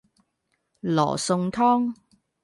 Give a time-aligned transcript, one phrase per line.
[0.79, 1.93] 羅宋湯